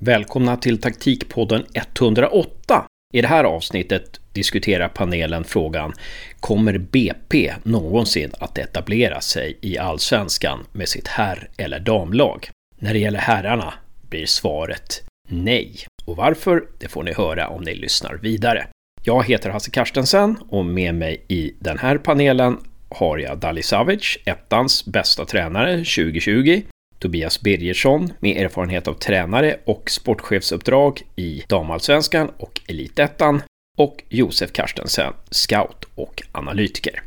Välkomna 0.00 0.56
till 0.56 0.80
taktikpodden 0.80 1.64
108. 1.74 2.86
I 3.14 3.20
det 3.20 3.28
här 3.28 3.44
avsnittet 3.44 4.20
diskuterar 4.32 4.88
panelen 4.88 5.44
frågan 5.44 5.92
Kommer 6.40 6.78
BP 6.78 7.54
någonsin 7.62 8.30
att 8.40 8.58
etablera 8.58 9.20
sig 9.20 9.58
i 9.60 9.78
allsvenskan 9.78 10.66
med 10.72 10.88
sitt 10.88 11.08
herr 11.08 11.50
eller 11.56 11.80
damlag? 11.80 12.50
När 12.78 12.92
det 12.92 12.98
gäller 12.98 13.18
herrarna 13.18 13.74
blir 14.08 14.26
svaret 14.26 15.02
nej. 15.28 15.76
Och 16.04 16.16
varför? 16.16 16.64
Det 16.78 16.88
får 16.88 17.02
ni 17.02 17.12
höra 17.12 17.48
om 17.48 17.62
ni 17.62 17.74
lyssnar 17.74 18.14
vidare. 18.14 18.66
Jag 19.02 19.26
heter 19.26 19.50
Hasse 19.50 19.70
Karstensen 19.70 20.36
och 20.48 20.64
med 20.64 20.94
mig 20.94 21.24
i 21.28 21.54
den 21.58 21.78
här 21.78 21.98
panelen 21.98 22.58
har 22.88 23.18
jag 23.18 23.38
Dali 23.38 23.62
Savic, 23.62 24.18
ettans 24.24 24.86
bästa 24.86 25.24
tränare 25.24 25.76
2020. 25.76 26.62
Tobias 26.98 27.40
Birgersson 27.40 28.12
med 28.20 28.44
erfarenhet 28.44 28.88
av 28.88 28.94
tränare 28.94 29.56
och 29.64 29.90
sportchefsuppdrag 29.90 31.02
i 31.16 31.42
damallsvenskan 31.48 32.30
och 32.36 32.60
elitettan 32.66 33.42
och 33.78 34.02
Josef 34.08 34.52
Karstensen, 34.52 35.12
scout 35.30 35.84
och 35.94 36.22
analytiker. 36.32 37.02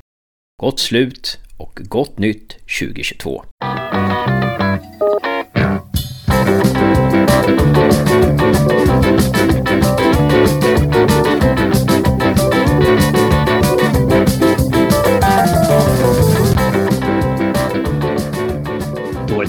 Gott 0.62 0.80
slut 0.80 1.40
och 1.58 1.80
gott 1.84 2.17
nytt 2.17 2.58
2022! 2.80 3.44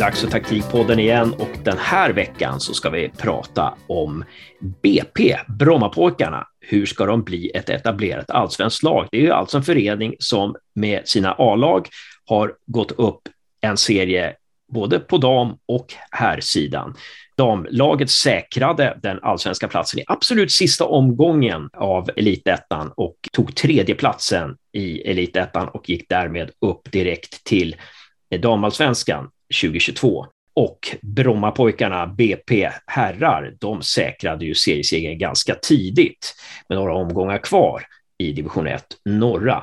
Dags 0.02 0.20
för 0.20 0.28
Taktikpodden 0.28 0.98
igen 0.98 1.32
och 1.32 1.48
den 1.64 1.78
här 1.78 2.10
veckan 2.12 2.60
så 2.60 2.74
ska 2.74 2.90
vi 2.90 3.08
prata 3.08 3.74
om 3.86 4.24
BP, 4.82 5.36
Brommapojkarna. 5.48 6.46
Hur 6.60 6.86
ska 6.86 7.06
de 7.06 7.22
bli 7.22 7.50
ett 7.54 7.68
etablerat 7.68 8.30
allsvenskt 8.30 8.82
lag? 8.82 9.08
Det 9.10 9.16
är 9.16 9.20
ju 9.20 9.30
alltså 9.30 9.56
en 9.56 9.62
förening 9.62 10.14
som 10.18 10.56
med 10.74 11.08
sina 11.08 11.34
A-lag 11.38 11.88
har 12.24 12.54
gått 12.66 12.92
upp 12.92 13.20
en 13.60 13.76
serie 13.76 14.34
både 14.72 14.98
på 14.98 15.18
dam 15.18 15.56
och 15.66 15.94
herrsidan. 16.10 16.94
Damlaget 17.36 18.10
säkrade 18.10 18.98
den 19.02 19.18
allsvenska 19.22 19.68
platsen 19.68 20.00
i 20.00 20.04
absolut 20.06 20.52
sista 20.52 20.84
omgången 20.84 21.70
av 21.72 22.10
elitettan 22.16 22.92
och 22.96 23.16
tog 23.32 23.56
tredjeplatsen 23.56 24.56
i 24.72 25.10
elitettan 25.10 25.68
och 25.68 25.88
gick 25.88 26.08
därmed 26.08 26.50
upp 26.60 26.92
direkt 26.92 27.44
till 27.44 27.76
damallsvenskan 28.40 29.28
2022. 29.52 30.26
Och 30.54 30.96
Brommapojkarna, 31.02 32.06
BP 32.06 32.70
herrar, 32.86 33.54
de 33.60 33.82
säkrade 33.82 34.44
ju 34.44 34.54
seriesegern 34.54 35.18
ganska 35.18 35.54
tidigt 35.54 36.34
med 36.68 36.78
några 36.78 36.94
omgångar 36.94 37.38
kvar 37.38 37.82
i 38.18 38.32
division 38.32 38.66
1 38.66 38.84
norra. 39.04 39.62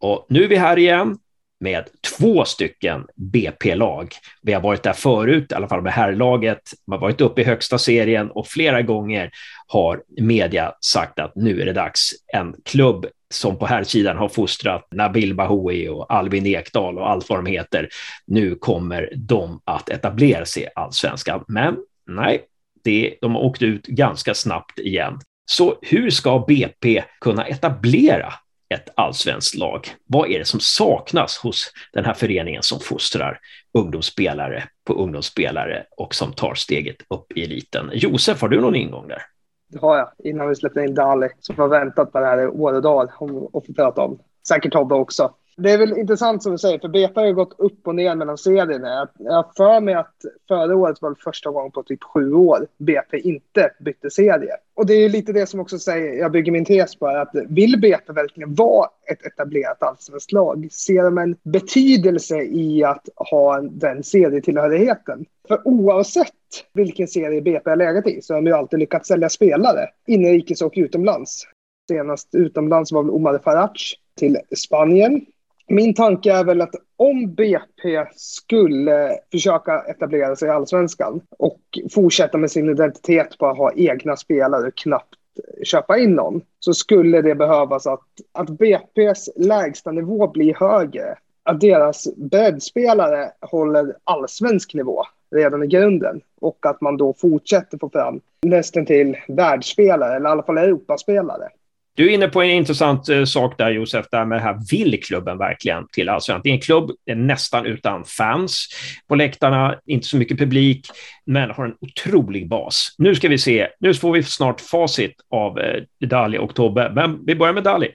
Och 0.00 0.26
nu 0.28 0.44
är 0.44 0.48
vi 0.48 0.56
här 0.56 0.78
igen 0.78 1.18
med 1.60 1.84
två 2.18 2.44
stycken 2.44 3.06
BP-lag. 3.14 4.14
Vi 4.42 4.52
har 4.52 4.60
varit 4.60 4.82
där 4.82 4.92
förut, 4.92 5.52
i 5.52 5.54
alla 5.54 5.68
fall 5.68 5.82
med 5.82 5.92
herrlaget. 5.92 6.60
Man 6.86 6.98
har 6.98 7.06
varit 7.06 7.20
uppe 7.20 7.40
i 7.40 7.44
högsta 7.44 7.78
serien 7.78 8.30
och 8.30 8.46
flera 8.46 8.82
gånger 8.82 9.30
har 9.66 10.02
media 10.20 10.72
sagt 10.80 11.18
att 11.18 11.32
nu 11.34 11.60
är 11.60 11.66
det 11.66 11.72
dags. 11.72 12.10
En 12.32 12.54
klubb 12.64 13.06
som 13.34 13.58
på 13.58 13.66
här 13.66 13.84
sidan 13.84 14.16
har 14.16 14.28
fostrat 14.28 14.88
Nabil 14.90 15.34
Bahoui 15.34 15.88
och 15.88 16.12
Albin 16.12 16.46
Ekdal 16.46 16.98
och 16.98 17.10
allt 17.10 17.28
vad 17.28 17.38
de 17.38 17.46
heter. 17.46 17.88
Nu 18.26 18.54
kommer 18.54 19.12
de 19.16 19.60
att 19.64 19.88
etablera 19.88 20.44
sig 20.44 20.62
i 20.62 20.68
allsvenskan. 20.74 21.44
Men 21.48 21.76
nej, 22.06 22.42
det, 22.84 23.18
de 23.20 23.34
har 23.34 23.42
åkt 23.42 23.62
ut 23.62 23.86
ganska 23.86 24.34
snabbt 24.34 24.78
igen. 24.78 25.20
Så 25.50 25.78
hur 25.82 26.10
ska 26.10 26.44
BP 26.48 27.04
kunna 27.20 27.44
etablera 27.46 28.34
ett 28.74 28.88
allsvenskt 28.96 29.54
lag? 29.54 29.88
Vad 30.06 30.30
är 30.30 30.38
det 30.38 30.44
som 30.44 30.60
saknas 30.60 31.38
hos 31.38 31.72
den 31.92 32.04
här 32.04 32.14
föreningen 32.14 32.62
som 32.62 32.80
fostrar 32.80 33.38
ungdomsspelare 33.78 34.64
på 34.86 34.92
ungdomsspelare 34.92 35.84
och 35.96 36.14
som 36.14 36.32
tar 36.32 36.54
steget 36.54 36.96
upp 37.10 37.32
i 37.34 37.44
eliten? 37.44 37.90
Josef, 37.94 38.40
har 38.40 38.48
du 38.48 38.60
någon 38.60 38.76
ingång 38.76 39.08
där? 39.08 39.22
Det 39.68 39.78
har 39.78 39.96
jag, 39.96 40.08
innan 40.18 40.48
vi 40.48 40.54
släppte 40.54 40.80
in 40.80 40.94
Dali 40.94 41.28
som 41.40 41.56
har 41.56 41.68
väntat 41.68 42.12
på 42.12 42.20
det 42.20 42.26
här 42.26 42.42
i 42.42 42.46
år 42.46 42.72
och 42.72 42.82
dag 42.82 43.10
och 43.52 43.66
få 43.66 43.72
prata 43.72 44.02
om. 44.02 44.18
Säkert 44.48 44.72
Tobbe 44.72 44.94
också 44.94 45.34
det 45.58 45.72
är 45.72 45.78
väl 45.78 45.98
intressant 45.98 46.42
som 46.42 46.52
du 46.52 46.58
säger, 46.58 46.78
för 46.78 46.88
BP 46.88 47.20
har 47.20 47.26
ju 47.26 47.34
gått 47.34 47.54
upp 47.58 47.86
och 47.86 47.94
ner 47.94 48.14
mellan 48.14 48.38
serierna. 48.38 49.08
Jag 49.18 49.32
har 49.32 49.46
för 49.56 49.80
mig 49.80 49.94
att 49.94 50.14
förra 50.48 50.76
året 50.76 51.02
var 51.02 51.10
det 51.10 51.16
första 51.24 51.50
gången 51.50 51.70
på 51.70 51.82
typ 51.82 52.02
sju 52.02 52.32
år 52.32 52.66
BP 52.76 53.18
inte 53.18 53.70
bytte 53.80 54.10
serie. 54.10 54.56
Och 54.74 54.86
det 54.86 54.94
är 54.94 55.08
lite 55.08 55.32
det 55.32 55.46
som 55.46 55.60
också 55.60 55.78
säger, 55.78 56.12
jag 56.12 56.32
bygger 56.32 56.52
min 56.52 56.64
tes 56.64 56.96
på, 56.96 57.06
att 57.06 57.30
vill 57.48 57.80
BP 57.80 58.12
verkligen 58.12 58.54
vara 58.54 58.88
ett 59.10 59.26
etablerat 59.26 59.82
allsvenskt 59.82 60.32
lag? 60.32 60.68
Ser 60.70 61.02
de 61.02 61.18
en 61.18 61.36
betydelse 61.42 62.42
i 62.42 62.84
att 62.84 63.08
ha 63.16 63.60
den 63.60 64.02
serietillhörigheten? 64.02 65.26
För 65.48 65.68
oavsett 65.68 66.34
vilken 66.72 67.08
serie 67.08 67.42
BP 67.42 67.70
har 67.70 67.76
legat 67.76 68.06
i 68.06 68.22
så 68.22 68.34
har 68.34 68.40
de 68.42 68.46
ju 68.46 68.56
alltid 68.56 68.78
lyckats 68.78 69.08
sälja 69.08 69.28
spelare 69.28 69.88
inrikes 70.06 70.62
och 70.62 70.72
utomlands. 70.76 71.42
Senast 71.88 72.34
utomlands 72.34 72.92
var 72.92 73.02
väl 73.02 73.10
Omar 73.10 73.38
Farage 73.44 74.00
till 74.18 74.38
Spanien 74.56 75.26
min 75.68 75.94
tanke 75.94 76.32
är 76.32 76.44
väl 76.44 76.60
att 76.60 76.74
om 76.96 77.34
BP 77.34 78.06
skulle 78.16 79.18
försöka 79.32 79.82
etablera 79.82 80.36
sig 80.36 80.48
i 80.48 80.50
allsvenskan 80.50 81.20
och 81.38 81.60
fortsätta 81.94 82.38
med 82.38 82.50
sin 82.50 82.70
identitet 82.70 83.38
på 83.38 83.46
att 83.46 83.56
ha 83.56 83.72
egna 83.72 84.16
spelare 84.16 84.66
och 84.66 84.74
knappt 84.74 85.14
köpa 85.62 85.98
in 85.98 86.14
någon, 86.14 86.40
så 86.60 86.74
skulle 86.74 87.22
det 87.22 87.34
behövas 87.34 87.86
att, 87.86 88.00
att 88.32 88.48
BP's 88.48 89.28
lägsta 89.36 89.90
nivå 89.90 90.28
blir 90.28 90.54
högre. 90.54 91.18
Att 91.42 91.60
deras 91.60 92.08
breddspelare 92.16 93.30
håller 93.40 93.96
allsvensk 94.04 94.74
nivå 94.74 95.02
redan 95.30 95.62
i 95.62 95.66
grunden 95.66 96.20
och 96.40 96.66
att 96.66 96.80
man 96.80 96.96
då 96.96 97.14
fortsätter 97.14 97.78
få 97.78 97.90
fram 97.90 98.20
nästan 98.42 98.86
till 98.86 99.16
världsspelare, 99.28 100.16
eller 100.16 100.28
i 100.28 100.32
alla 100.32 100.42
fall 100.42 100.58
Europaspelare. 100.58 101.48
Du 101.98 102.10
är 102.10 102.14
inne 102.14 102.28
på 102.28 102.42
en 102.42 102.50
intressant 102.50 103.08
eh, 103.08 103.24
sak 103.24 103.58
där, 103.58 103.70
Josef, 103.70 104.06
där 104.10 104.24
med 104.24 104.38
det 104.38 104.42
här 104.42 104.58
vill 104.70 105.02
klubben 105.02 105.38
verkligen 105.38 105.86
till 105.92 106.08
allsvenskan? 106.08 106.40
Det 106.44 106.50
är 106.50 106.54
en 106.54 106.60
klubb 106.60 106.90
nästan 107.14 107.66
utan 107.66 108.04
fans 108.04 108.66
på 109.08 109.14
läktarna, 109.14 109.78
inte 109.86 110.06
så 110.06 110.16
mycket 110.16 110.38
publik, 110.38 110.86
men 111.26 111.50
har 111.50 111.64
en 111.64 111.74
otrolig 111.80 112.48
bas. 112.48 112.94
Nu 112.98 113.14
ska 113.14 113.28
vi 113.28 113.38
se, 113.38 113.68
nu 113.80 113.94
får 113.94 114.12
vi 114.12 114.22
snart 114.22 114.60
facit 114.60 115.14
av 115.30 115.58
eh, 115.58 115.82
Dali 116.06 116.38
och 116.38 116.54
Tobbe, 116.54 116.92
men 116.94 117.24
vi 117.26 117.34
börjar 117.34 117.54
med 117.54 117.64
Dali. 117.64 117.90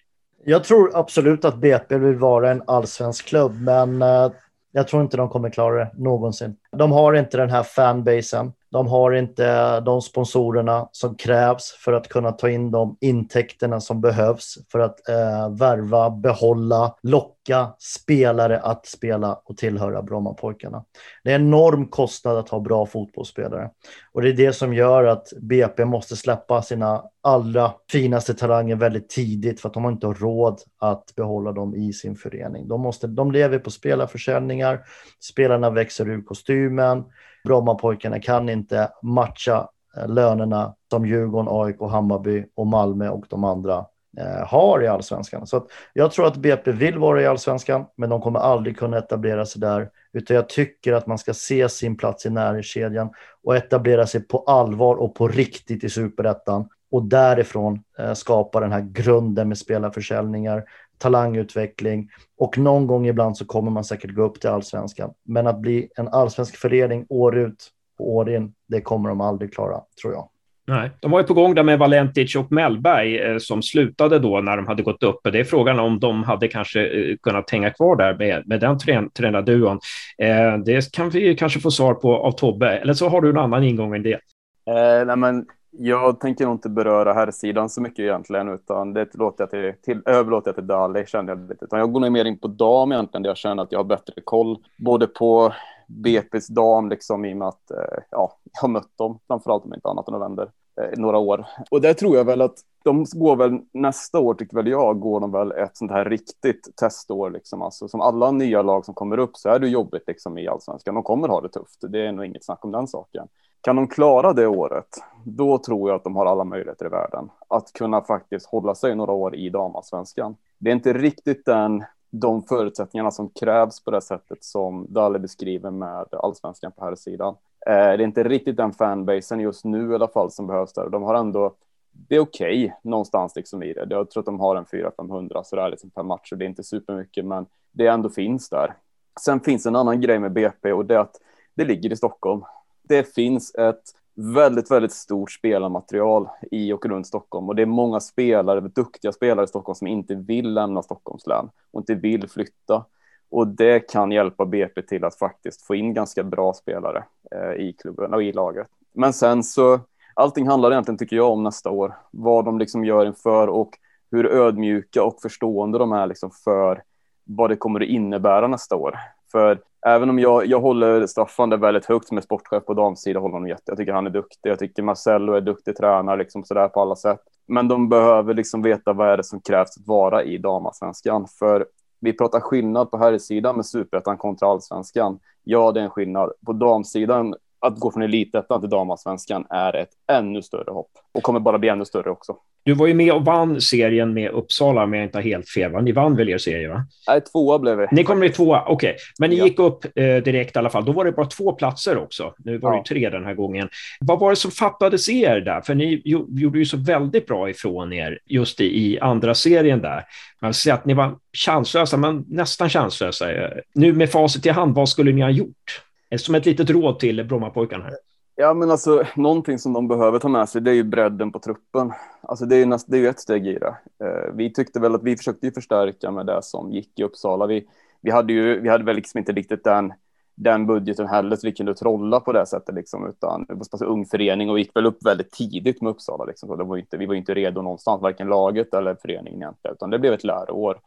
Jag 0.46 0.64
tror 0.64 0.92
absolut 0.94 1.46
att 1.46 1.58
BP 1.58 1.98
vill 1.98 2.16
vara 2.16 2.52
en 2.52 2.64
allsvensk 2.68 3.26
klubb, 3.26 3.62
men 3.62 4.02
eh, 4.02 4.32
jag 4.72 4.88
tror 4.88 5.02
inte 5.02 5.18
de 5.18 5.30
kommer 5.30 5.50
klara 5.50 5.76
det 5.76 5.92
någonsin. 5.94 6.56
De 6.78 6.92
har 6.92 7.14
inte 7.14 7.38
den 7.38 7.50
här 7.50 7.64
fanbasen. 7.64 8.52
De 8.74 8.88
har 8.88 9.12
inte 9.12 9.80
de 9.80 10.02
sponsorerna 10.02 10.90
som 10.92 11.16
krävs 11.16 11.72
för 11.72 11.94
att 11.94 12.10
kunna 12.10 12.32
ta 12.32 12.50
in 12.50 12.72
de 12.72 12.98
intäkterna 13.02 13.82
som 13.82 14.02
behövs 14.02 14.58
för 14.72 14.80
att 14.80 15.10
eh, 15.10 15.50
värva, 15.50 16.10
behålla, 16.10 16.96
locka 17.04 17.43
spelare 17.80 18.60
att 18.60 18.86
spela 18.86 19.40
och 19.46 19.58
tillhöra 19.58 20.02
Brommapojkarna. 20.02 20.86
Det 21.24 21.32
är 21.32 21.36
en 21.36 21.42
enorm 21.42 21.88
kostnad 21.88 22.38
att 22.38 22.50
ha 22.50 22.60
bra 22.60 22.86
fotbollsspelare 22.86 23.70
och 24.12 24.22
det 24.22 24.30
är 24.30 24.34
det 24.34 24.54
som 24.54 24.74
gör 24.74 25.04
att 25.04 25.28
BP 25.42 25.86
måste 25.86 26.16
släppa 26.16 26.62
sina 26.62 27.04
allra 27.22 27.72
finaste 27.92 28.34
talanger 28.34 28.76
väldigt 28.76 29.10
tidigt 29.10 29.62
för 29.62 29.70
att 29.70 29.74
de 29.74 29.84
har 29.84 29.92
inte 29.92 30.08
råd 30.08 30.62
att 30.80 31.16
behålla 31.16 31.52
dem 31.52 31.76
i 31.76 31.94
sin 31.94 32.16
förening. 32.16 32.68
De, 32.68 32.82
måste, 32.82 33.08
de 33.08 33.32
lever 33.32 33.60
på 33.60 33.72
spelarförsäljningar, 33.72 34.80
spelarna 35.20 35.70
växer 35.70 36.10
ur 36.10 36.22
kostymen 36.22 37.04
Brommapojkarna 37.44 38.20
kan 38.20 38.50
inte 38.50 38.92
matcha 39.02 39.68
eh, 39.98 40.08
lönerna 40.08 40.76
som 40.92 41.06
Djurgården, 41.06 41.48
AIK, 41.50 41.82
Hammarby 41.92 42.46
och 42.56 42.68
Malmö 42.68 43.10
och 43.10 43.26
de 43.30 43.44
andra 43.44 43.86
Eh, 44.18 44.48
har 44.48 44.84
i 44.84 44.88
allsvenskan. 44.88 45.48
Så 45.48 45.68
jag 45.94 46.12
tror 46.12 46.28
att 46.28 46.38
BP 46.38 46.72
vill 46.72 46.98
vara 46.98 47.22
i 47.22 47.26
allsvenskan, 47.26 47.86
men 47.96 48.10
de 48.10 48.22
kommer 48.22 48.40
aldrig 48.40 48.78
kunna 48.78 48.98
etablera 48.98 49.46
sig 49.46 49.62
där. 49.62 49.90
Utan 50.14 50.36
jag 50.36 50.50
tycker 50.50 50.94
att 50.94 51.08
man 51.08 51.18
ska 51.18 51.34
se 51.34 51.70
sin 51.70 51.98
plats 51.98 52.26
i 52.26 52.30
näringskedjan 52.30 53.10
och 53.44 53.56
etablera 53.56 54.08
sig 54.08 54.22
på 54.22 54.38
allvar 54.38 54.96
och 54.96 55.16
på 55.16 55.28
riktigt 55.28 55.84
i 55.84 55.90
superettan 55.90 56.70
och 56.92 57.04
därifrån 57.04 57.84
eh, 57.98 58.14
skapa 58.14 58.60
den 58.60 58.72
här 58.72 58.82
grunden 58.92 59.48
med 59.48 59.58
spelarförsäljningar, 59.58 60.64
talangutveckling 60.98 62.10
och 62.38 62.58
någon 62.58 62.88
gång 62.88 63.08
ibland 63.08 63.38
så 63.38 63.46
kommer 63.46 63.72
man 63.72 63.84
säkert 63.84 64.16
gå 64.16 64.24
upp 64.24 64.42
till 64.42 64.50
allsvenskan. 64.50 65.14
Men 65.24 65.48
att 65.48 65.60
bli 65.60 65.90
en 65.96 66.08
allsvensk 66.08 66.56
förening 66.56 67.06
år 67.10 67.38
ut 67.38 67.70
och 68.00 68.10
år 68.10 68.30
in, 68.30 68.54
det 68.68 68.82
kommer 68.82 69.10
de 69.10 69.22
aldrig 69.22 69.54
klara, 69.54 69.82
tror 70.02 70.14
jag. 70.14 70.30
Nej, 70.68 70.92
de 71.00 71.12
var 71.12 71.20
ju 71.20 71.28
på 71.28 71.34
gång 71.34 71.56
där 71.56 71.64
med 71.64 71.80
Valentic 71.80 72.36
och 72.36 72.52
Mellberg 72.52 73.20
eh, 73.20 73.38
som 73.38 73.62
slutade 73.62 74.20
då 74.20 74.42
när 74.42 74.58
de 74.58 74.68
hade 74.68 74.84
gått 74.84 75.04
upp. 75.04 75.20
Det 75.24 75.40
är 75.40 75.44
frågan 75.44 75.80
om 75.80 76.00
de 76.00 76.24
hade 76.24 76.48
kanske 76.48 76.88
eh, 76.88 77.16
kunnat 77.24 77.50
hänga 77.50 77.70
kvar 77.70 77.96
där 77.96 78.18
med, 78.18 78.48
med 78.48 78.60
den 78.60 78.78
trän 78.78 79.10
tränarduon. 79.10 79.80
Eh, 80.18 80.58
det 80.66 80.92
kan 80.92 81.10
vi 81.10 81.36
kanske 81.36 81.60
få 81.60 81.72
svar 81.72 81.94
på 81.94 82.18
av 82.18 82.32
Tobbe, 82.32 82.78
eller 82.78 82.94
så 82.94 83.10
har 83.10 83.22
du 83.22 83.30
en 83.30 83.38
annan 83.38 83.64
ingång 83.64 83.96
än 83.96 84.04
det. 84.04 84.20
Eh, 84.66 85.06
nej, 85.06 85.16
men 85.16 85.46
jag 85.78 86.20
tänker 86.20 86.46
nog 86.46 86.54
inte 86.54 86.70
beröra 86.70 87.14
här 87.14 87.32
sidan 87.32 87.70
så 87.70 87.82
mycket 87.82 88.00
egentligen, 88.00 88.50
utan 88.50 88.94
det 88.94 89.16
låter 89.16 89.44
jag 89.44 89.52
till, 89.52 89.74
till, 89.84 90.02
överlåter 90.06 90.48
jag 90.48 90.56
till 90.56 90.68
Dali, 90.68 91.06
kände 91.06 91.32
jag 91.32 91.50
lite. 91.50 91.66
Utan 91.66 91.80
jag 91.80 91.92
går 91.92 92.00
nog 92.00 92.12
mer 92.12 92.26
in 92.26 92.40
på 92.40 92.48
dam 92.48 92.92
egentligen, 92.92 93.24
där 93.24 93.30
jag 93.30 93.38
känner 93.38 93.64
att 93.64 93.72
jag 93.72 93.80
har 93.80 93.84
bättre 93.84 94.14
koll, 94.24 94.58
både 94.78 95.08
på 95.08 95.54
BP's 96.02 96.52
dam, 96.52 96.90
liksom 96.90 97.26
i 97.26 97.34
och 97.34 97.38
med 97.38 97.48
att 97.48 97.72
eh, 97.72 98.04
ja, 98.10 98.38
jag 98.44 98.62
har 98.62 98.70
mött 98.70 98.98
dem, 98.98 99.20
framförallt 99.28 99.66
om 99.66 99.74
inte 99.74 99.90
annat 99.90 100.08
än 100.08 100.14
november, 100.14 100.52
eh, 100.82 101.00
några 101.00 101.18
år. 101.18 101.46
Och 101.72 101.82
där 101.82 101.94
tror 101.94 102.16
jag 102.16 102.26
väl 102.26 102.42
att 102.42 102.56
de 102.84 103.06
går 103.14 103.36
väl 103.36 103.60
nästa 103.74 104.20
år, 104.20 104.34
tycker 104.34 104.56
väl 104.56 104.68
jag, 104.68 105.00
går 105.00 105.20
de 105.20 105.32
väl 105.32 105.52
ett 105.52 105.78
sånt 105.78 105.92
här 105.92 106.06
riktigt 106.06 106.76
testår. 106.76 107.30
Liksom. 107.30 107.62
Alltså, 107.62 107.88
som 107.88 108.02
alla 108.02 108.32
nya 108.32 108.62
lag 108.62 108.86
som 108.86 108.94
kommer 108.94 109.18
upp 109.18 109.38
så 109.38 109.50
är 109.50 109.60
det 109.60 109.68
jobbigt 109.68 110.04
liksom, 110.08 110.38
i 110.38 110.48
allsvenskan. 110.48 110.96
De 110.96 111.04
kommer 111.04 111.28
ha 111.28 111.42
det 111.42 111.50
tufft. 111.50 111.80
Det 111.90 112.08
är 112.08 112.12
nog 112.12 112.26
inget 112.26 112.46
snack 112.46 112.66
om 112.66 112.72
den 112.72 112.88
saken. 112.88 113.28
Kan 113.62 113.76
de 113.76 113.88
klara 113.88 114.34
det 114.34 114.48
året, 114.48 114.88
då 115.26 115.58
tror 115.58 115.90
jag 115.90 115.96
att 115.96 116.04
de 116.04 116.16
har 116.16 116.26
alla 116.26 116.44
möjligheter 116.44 116.86
i 116.86 116.90
världen 116.90 117.30
att 117.48 117.74
kunna 117.74 118.02
faktiskt 118.02 118.46
hålla 118.46 118.76
sig 118.76 118.96
några 118.96 119.12
år 119.12 119.36
i 119.36 119.50
damallsvenskan. 119.50 120.36
Det 120.60 120.70
är 120.70 120.76
inte 120.76 120.94
riktigt 120.94 121.46
den, 121.46 121.84
de 122.16 122.44
förutsättningarna 122.44 123.12
som 123.12 123.30
krävs 123.30 123.84
på 123.84 123.92
det 123.92 124.02
sättet 124.02 124.44
som 124.44 124.86
Dalle 124.90 125.20
beskriver 125.20 125.72
med 125.72 126.08
allsvenskan 126.12 126.72
på 126.72 126.86
här 126.86 126.96
sidan. 126.96 127.36
Eh, 127.66 127.74
det 127.74 127.74
är 127.74 128.02
inte 128.02 128.24
riktigt 128.24 128.58
den 128.58 128.74
fanbasen 128.74 129.40
just 129.40 129.66
nu 129.66 129.92
i 129.92 129.96
alla 129.96 130.08
fall 130.08 130.32
som 130.32 130.48
behövs 130.48 130.74
där. 130.74 130.90
De 130.90 131.04
har 131.04 131.16
ändå 131.16 131.56
det 131.92 132.16
är 132.16 132.20
okej 132.20 132.66
okay, 132.66 132.78
någonstans 132.84 133.36
liksom 133.36 133.64
i 133.64 133.74
det. 133.74 133.88
Jag 133.90 134.10
tror 134.10 134.22
att 134.22 134.26
de 134.26 134.40
har 134.40 134.56
en 134.56 134.66
400-500 134.66 135.44
sådär 135.44 135.70
liksom 135.70 135.90
per 135.90 136.04
match 136.04 136.32
och 136.32 136.38
det 136.38 136.46
är 136.46 136.50
inte 136.50 136.64
supermycket, 136.64 137.26
men 137.26 137.46
det 137.72 137.88
ändå 137.88 138.10
finns 138.10 138.50
där. 138.50 138.74
Sen 139.22 139.40
finns 139.40 139.66
en 139.66 139.76
annan 139.76 140.02
grej 140.02 140.20
med 140.20 140.32
BP 140.32 140.74
och 140.74 140.86
det 140.86 140.96
är 140.96 141.00
att 141.00 141.16
det 141.56 141.66
ligger 141.66 141.94
i 141.94 141.96
Stockholm. 141.96 142.42
Det 142.84 143.14
finns 143.14 143.56
ett 143.56 143.84
väldigt, 144.16 144.72
väldigt 144.72 144.92
stort 144.92 145.32
spelarmaterial 145.32 146.30
i 146.52 146.74
och 146.74 146.86
runt 146.86 147.08
Stockholm 147.08 147.50
och 147.50 147.56
det 147.56 147.62
är 147.62 147.66
många 147.66 148.00
spelare, 148.00 148.60
duktiga 148.60 149.12
spelare 149.12 149.44
i 149.44 149.48
Stockholm 149.48 149.76
som 149.76 149.88
inte 149.88 150.16
vill 150.16 150.54
lämna 150.54 150.84
Stockholms 150.84 151.28
län 151.28 151.50
och 151.72 151.82
inte 151.82 151.96
vill 151.96 152.30
flytta. 152.30 152.86
Och 153.30 153.48
det 153.48 153.80
kan 153.80 154.12
hjälpa 154.12 154.46
BP 154.46 154.82
till 154.82 155.04
att 155.04 155.16
faktiskt 155.16 155.62
få 155.62 155.76
in 155.76 155.94
ganska 155.94 156.24
bra 156.24 156.54
spelare 156.54 157.04
eh, 157.32 157.62
i 157.62 157.74
klubben 157.74 158.14
och 158.14 158.24
i 158.24 158.32
laget. 158.32 158.68
Men 158.94 159.14
sen 159.14 159.44
så 159.44 159.80
allting 160.14 160.48
handlar 160.48 160.72
egentligen, 160.72 160.98
tycker 160.98 161.16
jag, 161.16 161.32
om 161.32 161.44
nästa 161.44 161.70
år. 161.70 161.98
Vad 162.12 162.46
de 162.46 162.60
liksom 162.60 162.86
gör 162.86 163.06
inför 163.06 163.48
och 163.48 163.78
hur 164.12 164.26
ödmjuka 164.26 165.04
och 165.04 165.22
förstående 165.22 165.78
de 165.78 165.92
är 165.92 166.08
liksom 166.08 166.32
för 166.32 166.84
vad 167.24 167.50
det 167.50 167.56
kommer 167.56 167.82
att 167.82 167.88
innebära 167.88 168.48
nästa 168.48 168.76
år. 168.76 169.00
För 169.32 169.62
även 169.86 170.10
om 170.10 170.20
jag, 170.20 170.46
jag 170.46 170.62
håller 170.62 171.08
Staffan 171.08 171.60
väldigt 171.60 171.86
högt 171.86 172.08
som 172.08 172.18
är 172.18 172.22
sportchef 172.22 172.66
på 172.66 172.74
damsidan, 172.74 173.22
håller 173.22 173.34
honom 173.34 173.50
jätte. 173.50 173.64
Jag 173.66 173.78
tycker 173.78 173.94
han 173.94 174.06
är 174.06 174.12
duktig. 174.12 174.50
Jag 174.50 174.60
tycker 174.60 174.84
Marcello 174.84 175.34
är 175.34 175.42
duktig 175.42 175.76
tränare 175.76 176.18
liksom 176.18 176.44
sådär 176.44 176.68
på 176.68 176.82
alla 176.82 176.96
sätt. 176.96 177.20
Men 177.48 177.68
de 177.68 177.90
behöver 177.90 178.34
liksom 178.34 178.62
veta 178.62 178.94
vad 178.94 179.10
är 179.10 179.18
det 179.18 179.24
som 179.24 179.42
krävs 179.42 179.78
att 179.78 179.88
vara 179.88 180.24
i 180.24 180.38
damasvenskan. 180.38 181.28
För 181.40 181.66
vi 182.00 182.14
pratar 182.14 182.40
skillnad 182.40 182.92
på 182.92 182.98
herrsidan 182.98 183.56
med 183.56 183.66
superettan 183.66 184.18
kontra 184.18 184.48
allsvenskan. 184.48 185.20
Ja, 185.44 185.72
det 185.72 185.80
är 185.80 185.84
en 185.84 185.90
skillnad. 185.90 186.32
På 186.46 186.54
damsidan 186.54 187.36
att 187.64 187.80
gå 187.80 187.92
från 187.92 188.04
elitettan 188.04 188.62
till 188.62 188.70
damallsvenskan 188.70 189.46
är 189.50 189.76
ett 189.76 189.90
ännu 190.12 190.42
större 190.42 190.72
hopp 190.72 190.92
och 191.14 191.24
kommer 191.24 191.40
bara 191.40 191.60
bli 191.60 191.70
ännu 191.70 191.86
större 191.86 192.10
också. 192.10 192.36
Du 192.66 192.74
var 192.74 192.88
ju 192.88 192.94
med 192.94 193.14
och 193.14 193.26
vann 193.26 193.62
serien 193.62 194.14
med 194.14 194.32
Uppsala 194.32 194.84
om 194.84 194.94
jag 194.94 195.04
inte 195.04 195.18
har 195.18 195.24
helt 195.24 195.50
fel. 195.50 195.72
Va? 195.72 195.82
Ni 195.82 195.92
vann 195.92 196.16
väl 196.16 196.30
er 196.30 196.38
serie? 196.38 196.70
Va? 196.70 196.86
Nej, 197.08 197.22
tvåa 197.22 197.60
blev 197.60 197.78
vi. 197.78 197.88
Ni 197.92 198.04
kom 198.04 198.20
bli 198.20 198.30
tvåa, 198.30 198.64
okej. 198.68 198.74
Okay. 198.74 199.00
Men 199.20 199.30
ni 199.30 199.36
ja. 199.36 199.46
gick 199.46 199.60
upp 199.60 199.86
eh, 199.86 200.18
direkt 200.18 200.56
i 200.56 200.60
alla 200.60 200.70
fall. 200.70 200.86
Då 200.86 200.92
var 200.92 201.06
det 201.06 201.12
bara 201.12 201.26
två 201.26 201.52
platser 201.52 201.98
också. 201.98 202.34
Nu 202.38 202.58
var 202.58 202.72
det 202.72 202.78
ja. 202.78 202.84
tre 202.88 203.10
den 203.10 203.26
här 203.26 203.34
gången. 203.34 203.70
Vad 204.00 204.20
var 204.20 204.30
det 204.30 204.36
som 204.36 204.52
fattades 204.52 205.10
er 205.10 205.40
där? 205.40 205.62
För 205.62 205.76
ni 205.76 206.02
gjorde 206.06 206.60
ju 206.60 206.66
så 206.66 206.78
väldigt 206.78 207.28
bra 207.28 207.50
ifrån 207.50 207.94
er 207.94 208.20
just 208.26 208.62
i, 208.62 208.66
i 208.66 209.00
andra 209.00 209.36
serien 209.36 209.82
där. 209.82 210.04
Man 210.42 210.54
säger 210.54 210.76
att 210.76 210.86
ni 210.86 210.94
var 210.94 211.16
chanslösa, 211.38 211.98
men 211.98 212.26
nästan 212.28 212.70
chanslösa. 212.70 213.26
Nu 213.74 213.94
med 213.94 214.10
facit 214.12 214.46
i 214.46 214.50
hand, 214.50 214.76
vad 214.76 214.90
skulle 214.90 215.12
ni 215.12 215.22
ha 215.22 215.30
gjort? 215.30 215.82
Eh, 216.14 216.18
som 216.18 216.36
ett 216.36 216.46
litet 216.46 216.70
råd 216.70 217.00
till 217.00 217.26
Brommapojkarna. 217.26 217.90
Ja, 218.36 218.54
men 218.54 218.72
alltså 218.72 219.04
någonting 219.16 219.60
som 219.60 219.74
de 219.74 219.88
behöver 219.88 220.20
ta 220.20 220.28
med 220.28 220.50
sig, 220.50 220.62
det 220.62 220.72
är 220.72 220.76
ju 220.76 220.84
bredden 220.84 221.32
på 221.32 221.40
truppen. 221.40 221.92
Alltså 222.22 222.46
det 222.46 222.56
är 222.56 222.60
ju, 222.60 222.66
näst, 222.66 222.88
det 222.90 222.98
är 222.98 223.02
ju 223.02 223.08
ett 223.08 223.20
steg 223.20 223.48
i 223.48 223.60
det. 223.60 223.76
Eh, 224.06 224.34
vi 224.34 224.54
tyckte 224.54 224.80
väl 224.80 224.96
att 224.96 225.04
vi 225.04 225.18
försökte 225.18 225.46
ju 225.46 225.52
förstärka 225.52 226.12
med 226.12 226.26
det 226.26 226.40
som 226.44 226.72
gick 226.72 227.00
i 227.00 227.04
Uppsala. 227.04 227.48
Vi, 227.48 227.68
vi 228.02 228.12
hade 228.12 228.34
ju, 228.34 228.60
vi 228.60 228.70
hade 228.70 228.84
väl 228.84 228.96
liksom 228.96 229.18
inte 229.18 229.32
riktigt 229.32 229.64
den, 229.64 229.94
den 230.36 230.68
budgeten 230.68 231.08
heller, 231.08 231.36
så 231.36 231.48
vi 231.48 231.54
kunde 231.54 231.76
trolla 231.76 232.20
på 232.20 232.32
det 232.32 232.46
sättet 232.46 232.76
liksom, 232.76 233.10
utan 233.10 233.46
det 233.46 233.54
var 233.54 233.78
så 233.78 233.86
ung 233.86 234.06
förening 234.06 234.50
och 234.50 234.60
gick 234.60 234.76
väl 234.76 234.86
upp 234.86 235.06
väldigt 235.06 235.32
tidigt 235.32 235.82
med 235.82 235.90
Uppsala 235.92 236.26
liksom. 236.26 236.50
Så 236.50 236.56
det 236.56 236.64
var 236.64 236.78
inte, 236.78 236.98
vi 236.98 237.06
var 237.06 237.16
inte 237.16 237.34
redo 237.34 237.62
någonstans, 237.62 238.02
varken 238.02 238.28
laget 238.28 238.74
eller 238.74 238.96
föreningen 238.96 239.42
egentligen, 239.42 239.76
utan 239.76 239.90
det 239.90 240.00
blev 240.00 240.14
ett 240.14 240.24
läroår. 240.24 240.80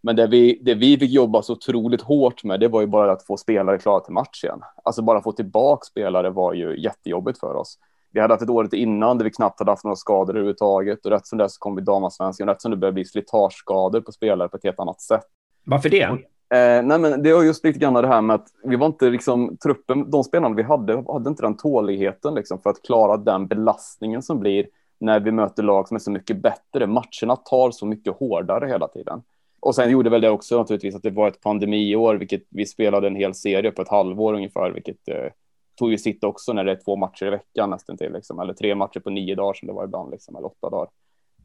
Men 0.00 0.16
det 0.16 0.26
vi, 0.26 0.58
det 0.62 0.74
vi 0.74 0.98
fick 0.98 1.10
jobba 1.10 1.42
så 1.42 1.52
otroligt 1.52 2.02
hårt 2.02 2.44
med, 2.44 2.60
det 2.60 2.68
var 2.68 2.80
ju 2.80 2.86
bara 2.86 3.12
att 3.12 3.26
få 3.26 3.36
spelare 3.36 3.78
klara 3.78 4.00
till 4.00 4.12
matchen. 4.12 4.60
Alltså 4.84 5.02
bara 5.02 5.22
få 5.22 5.32
tillbaka 5.32 5.84
spelare 5.84 6.30
var 6.30 6.54
ju 6.54 6.80
jättejobbigt 6.80 7.40
för 7.40 7.54
oss. 7.54 7.78
Vi 8.12 8.20
hade 8.20 8.34
haft 8.34 8.42
ett 8.42 8.50
år 8.50 8.74
innan 8.74 9.18
där 9.18 9.24
vi 9.24 9.30
knappt 9.30 9.58
hade 9.58 9.70
haft 9.70 9.84
några 9.84 9.96
skador 9.96 10.34
överhuvudtaget 10.34 11.04
och 11.04 11.10
rätt 11.10 11.26
som 11.26 11.38
det 11.38 11.48
så 11.48 11.58
kom 11.58 11.76
vi 11.76 11.82
damallsvenskan, 11.82 12.48
rätt 12.48 12.62
som 12.62 12.70
det 12.70 12.76
började 12.76 12.94
bli 12.94 13.04
slitageskador 13.04 14.00
på 14.00 14.12
spelare 14.12 14.48
på 14.48 14.56
ett 14.56 14.64
helt 14.64 14.80
annat 14.80 15.00
sätt. 15.00 15.24
Varför 15.64 15.88
det? 15.88 16.02
Eh, 16.50 16.82
nej, 16.82 16.98
men 16.98 17.22
det 17.22 17.32
var 17.32 17.42
just 17.42 17.64
lite 17.64 17.78
grann 17.78 17.94
det 17.94 18.06
här 18.06 18.20
med 18.20 18.34
att 18.34 18.46
vi 18.64 18.76
var 18.76 18.86
inte 18.86 19.10
liksom 19.10 19.56
truppen, 19.56 20.10
de 20.10 20.24
spelarna 20.24 20.54
vi 20.54 20.62
hade 20.62 21.04
hade 21.12 21.28
inte 21.30 21.42
den 21.42 21.56
tåligheten 21.56 22.34
liksom 22.34 22.60
för 22.62 22.70
att 22.70 22.82
klara 22.82 23.16
den 23.16 23.46
belastningen 23.46 24.22
som 24.22 24.40
blir 24.40 24.66
när 25.00 25.20
vi 25.20 25.32
möter 25.32 25.62
lag 25.62 25.88
som 25.88 25.94
är 25.94 25.98
så 25.98 26.10
mycket 26.10 26.42
bättre. 26.42 26.86
Matcherna 26.86 27.36
tar 27.36 27.70
så 27.70 27.86
mycket 27.86 28.16
hårdare 28.16 28.68
hela 28.68 28.88
tiden. 28.88 29.22
Och 29.60 29.74
sen 29.74 29.90
gjorde 29.90 30.10
väl 30.10 30.20
det 30.20 30.30
också 30.30 30.58
naturligtvis 30.58 30.94
att 30.94 31.02
det 31.02 31.10
var 31.10 31.28
ett 31.28 31.40
pandemiår, 31.40 32.14
vilket 32.14 32.42
vi 32.48 32.66
spelade 32.66 33.06
en 33.06 33.16
hel 33.16 33.34
serie 33.34 33.70
på 33.70 33.82
ett 33.82 33.88
halvår 33.88 34.34
ungefär, 34.34 34.70
vilket 34.70 35.08
eh, 35.08 35.32
tog 35.78 35.90
ju 35.90 35.98
sitt 35.98 36.24
också 36.24 36.52
när 36.52 36.64
det 36.64 36.72
är 36.72 36.80
två 36.84 36.96
matcher 36.96 37.26
i 37.26 37.30
veckan 37.30 37.70
nästan 37.70 37.96
till, 37.96 38.12
liksom, 38.12 38.40
eller 38.40 38.54
tre 38.54 38.74
matcher 38.74 39.00
på 39.00 39.10
nio 39.10 39.34
dagar 39.34 39.54
som 39.54 39.68
det 39.68 39.74
var 39.74 39.84
ibland, 39.84 40.10
liksom, 40.10 40.36
eller 40.36 40.46
åtta 40.46 40.70
dagar. 40.70 40.88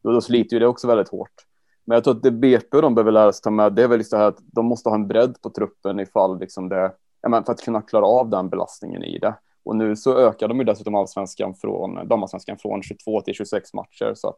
Då, 0.02 0.12
då 0.12 0.22
sliter 0.22 0.56
ju 0.56 0.60
det 0.60 0.68
också 0.68 0.88
väldigt 0.88 1.10
hårt. 1.10 1.46
Men 1.86 1.96
jag 1.96 2.04
tror 2.04 2.16
att 2.16 2.24
det 2.24 2.32
BP 2.32 2.82
de 2.82 2.96
behöver 2.96 3.12
lära 3.12 3.34
sig 3.34 3.42
ta 3.42 3.50
med, 3.50 3.74
det 3.74 3.84
är 3.84 3.88
väl 3.88 4.00
just 4.00 4.12
det 4.12 4.18
här 4.18 4.28
att 4.28 4.40
de 4.42 4.66
måste 4.66 4.90
ha 4.90 4.96
en 4.96 5.08
bredd 5.08 5.42
på 5.42 5.50
truppen 5.50 6.00
ifall 6.00 6.40
liksom 6.40 6.70
det, 6.70 6.92
ja, 7.22 7.44
för 7.46 7.54
att 7.54 7.62
kunna 7.62 7.82
klara 7.82 8.06
av 8.06 8.30
den 8.30 8.50
belastningen 8.50 9.04
i 9.04 9.18
det. 9.18 9.36
Och 9.64 9.76
nu 9.76 9.96
så 9.96 10.18
ökar 10.18 10.48
de 10.48 10.60
ju 10.60 10.64
dessutom 10.64 10.96
allsvenskan 10.96 11.56
från, 11.56 12.08
damallsvenskan 12.08 12.58
från 12.58 12.84
22 12.84 13.22
till 13.22 13.34
26 13.34 13.74
matcher, 13.74 14.14
så 14.16 14.30
att 14.30 14.38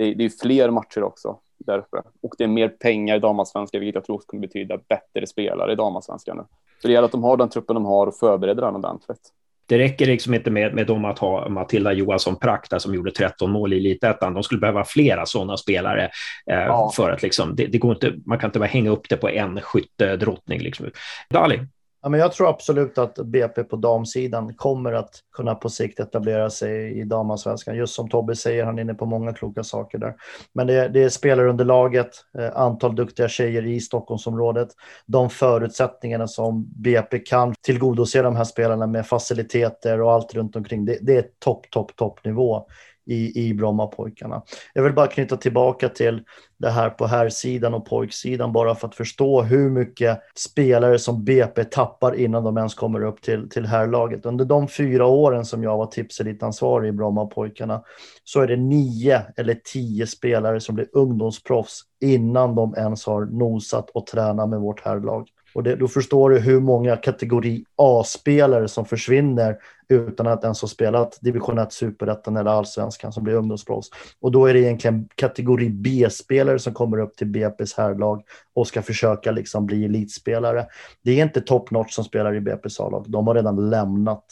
det 0.00 0.06
är, 0.06 0.14
det 0.14 0.24
är 0.24 0.30
fler 0.42 0.70
matcher 0.70 1.02
också 1.02 1.38
där 1.58 1.78
uppe. 1.78 2.02
Och 2.22 2.34
det 2.38 2.44
är 2.44 2.48
mer 2.48 2.68
pengar 2.68 3.16
i 3.16 3.18
damallsvenskan, 3.18 3.80
vilket 3.80 3.94
jag 3.94 4.04
tror 4.04 4.18
kommer 4.18 4.40
betyda 4.40 4.78
bättre 4.88 5.26
spelare 5.26 5.72
i 5.72 5.76
damallsvenskan 5.76 6.36
nu. 6.36 6.42
Så 6.82 6.88
det 6.88 6.92
gäller 6.92 7.06
att 7.06 7.12
de 7.12 7.24
har 7.24 7.36
den 7.36 7.48
truppen 7.48 7.74
de 7.74 7.84
har 7.84 8.06
och 8.06 8.16
förbereder 8.16 8.62
den 8.62 8.74
ordentligt. 8.74 9.20
Det 9.66 9.78
räcker 9.78 10.06
liksom 10.06 10.34
inte 10.34 10.50
med, 10.50 10.74
med 10.74 10.86
dem 10.86 11.04
att 11.04 11.18
ha 11.18 11.48
Matilda 11.48 11.92
Johansson 11.92 12.36
Prakta 12.36 12.80
som 12.80 12.94
gjorde 12.94 13.10
13 13.10 13.50
mål 13.50 13.72
i 13.72 13.76
elitettan. 13.76 14.34
De 14.34 14.42
skulle 14.42 14.60
behöva 14.60 14.84
flera 14.84 15.26
sådana 15.26 15.56
spelare 15.56 16.04
eh, 16.46 16.58
ja. 16.58 16.92
för 16.96 17.10
att 17.10 17.22
liksom, 17.22 17.56
det, 17.56 17.66
det, 17.66 17.78
går 17.78 17.92
inte, 17.92 18.14
man 18.26 18.38
kan 18.38 18.48
inte 18.48 18.58
bara 18.58 18.66
hänga 18.66 18.90
upp 18.90 19.08
det 19.08 19.16
på 19.16 19.28
en 19.28 19.60
skyttedrottning. 19.60 20.60
Liksom. 20.60 20.90
Dali? 21.30 21.60
Ja, 22.02 22.08
men 22.08 22.20
jag 22.20 22.32
tror 22.32 22.48
absolut 22.48 22.98
att 22.98 23.14
BP 23.14 23.64
på 23.64 23.76
damsidan 23.76 24.54
kommer 24.54 24.92
att 24.92 25.10
kunna 25.32 25.54
på 25.54 25.70
sikt 25.70 26.00
etablera 26.00 26.50
sig 26.50 27.00
i 27.00 27.04
damallsvenskan. 27.04 27.76
Just 27.76 27.94
som 27.94 28.08
Tobbe 28.08 28.36
säger, 28.36 28.64
han 28.64 28.78
är 28.78 28.82
inne 28.82 28.94
på 28.94 29.06
många 29.06 29.32
kloka 29.32 29.64
saker 29.64 29.98
där. 29.98 30.14
Men 30.52 30.66
det, 30.66 30.88
det 30.88 31.02
är 31.02 31.08
spelarunderlaget, 31.08 32.10
eh, 32.38 32.56
antal 32.56 32.96
duktiga 32.96 33.28
tjejer 33.28 33.66
i 33.66 33.80
Stockholmsområdet, 33.80 34.68
de 35.06 35.30
förutsättningarna 35.30 36.28
som 36.28 36.64
BP 36.76 37.18
kan 37.18 37.54
tillgodose 37.60 38.22
de 38.22 38.36
här 38.36 38.44
spelarna 38.44 38.86
med 38.86 39.06
faciliteter 39.06 40.00
och 40.00 40.12
allt 40.12 40.34
runt 40.34 40.56
omkring. 40.56 40.84
Det, 40.84 40.98
det 41.00 41.16
är 41.16 41.24
topp, 41.38 41.70
topp, 41.70 41.96
toppnivå 41.96 42.66
i, 43.10 43.48
i 43.48 43.54
Brommapojkarna. 43.54 44.42
Jag 44.74 44.82
vill 44.82 44.92
bara 44.92 45.06
knyta 45.06 45.36
tillbaka 45.36 45.88
till 45.88 46.24
det 46.58 46.70
här 46.70 46.90
på 46.90 47.06
herrsidan 47.06 47.74
och 47.74 47.86
pojksidan 47.86 48.52
bara 48.52 48.74
för 48.74 48.88
att 48.88 48.94
förstå 48.94 49.42
hur 49.42 49.70
mycket 49.70 50.20
spelare 50.34 50.98
som 50.98 51.24
BP 51.24 51.64
tappar 51.64 52.14
innan 52.14 52.44
de 52.44 52.56
ens 52.56 52.74
kommer 52.74 53.04
upp 53.04 53.22
till, 53.22 53.48
till 53.48 53.66
herrlaget. 53.66 54.26
Under 54.26 54.44
de 54.44 54.68
fyra 54.68 55.06
åren 55.06 55.44
som 55.44 55.62
jag 55.62 55.76
var 55.76 55.86
tipselitansvarig 55.86 56.88
i 56.88 56.92
Brommapojkarna 56.92 57.82
så 58.24 58.40
är 58.40 58.46
det 58.46 58.56
nio 58.56 59.22
eller 59.36 59.54
tio 59.72 60.06
spelare 60.06 60.60
som 60.60 60.74
blir 60.74 60.88
ungdomsproffs 60.92 61.80
innan 62.00 62.54
de 62.54 62.74
ens 62.76 63.06
har 63.06 63.24
nosat 63.24 63.90
och 63.90 64.06
tränat 64.06 64.48
med 64.48 64.60
vårt 64.60 64.80
herrlag. 64.84 65.28
Och 65.54 65.62
det, 65.62 65.76
då 65.76 65.88
förstår 65.88 66.30
du 66.30 66.38
hur 66.38 66.60
många 66.60 66.96
kategori 66.96 67.64
A-spelare 67.76 68.68
som 68.68 68.84
försvinner 68.84 69.56
utan 69.88 70.26
att 70.26 70.44
ens 70.44 70.60
ha 70.60 70.68
spelat 70.68 71.18
division 71.20 71.58
1, 71.58 71.72
superettan 71.72 72.36
eller 72.36 72.50
allsvenskan 72.50 73.12
som 73.12 73.24
blir 73.24 73.34
ungdomsproffs. 73.34 73.88
Och 74.20 74.32
då 74.32 74.46
är 74.46 74.54
det 74.54 74.60
egentligen 74.60 75.08
kategori 75.14 75.70
B-spelare 75.70 76.58
som 76.58 76.74
kommer 76.74 76.98
upp 76.98 77.16
till 77.16 77.26
BP's 77.26 77.76
herrlag 77.76 78.22
och 78.54 78.66
ska 78.66 78.82
försöka 78.82 79.30
liksom 79.30 79.66
bli 79.66 79.84
elitspelare. 79.84 80.66
Det 81.02 81.20
är 81.20 81.24
inte 81.24 81.40
top 81.40 81.70
notch 81.70 81.92
som 81.92 82.04
spelar 82.04 82.34
i 82.34 82.40
BP's 82.40 82.82
A-lag. 82.82 83.04
De 83.08 83.26
har 83.26 83.34
redan 83.34 83.70
lämnat 83.70 84.24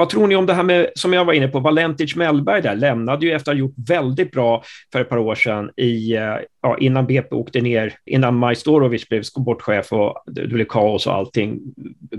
vad 0.00 0.08
tror 0.08 0.26
ni 0.26 0.36
om 0.36 0.46
det 0.46 0.54
här 0.54 0.62
med, 0.62 0.90
som 0.94 1.12
jag 1.12 1.24
var 1.24 1.32
inne 1.32 1.48
på, 1.48 1.60
Valentic 1.60 2.16
Mellberg 2.16 2.62
där, 2.62 2.76
lämnade 2.76 3.26
ju 3.26 3.32
efter 3.32 3.50
att 3.50 3.56
ha 3.56 3.60
gjort 3.60 3.74
väldigt 3.88 4.32
bra 4.32 4.62
för 4.92 5.00
ett 5.00 5.08
par 5.08 5.18
år 5.18 5.34
sedan 5.34 5.70
i, 5.76 6.16
eh, 6.16 6.36
ja, 6.62 6.76
innan 6.78 7.06
BP 7.06 7.34
åkte 7.34 7.60
ner, 7.60 7.94
innan 8.06 8.36
Majstorovic 8.36 9.08
blev 9.08 9.22
sportchef 9.22 9.92
och 9.92 10.22
det 10.26 10.46
blev 10.46 10.64
kaos 10.64 11.06
och 11.06 11.14
allting 11.14 11.60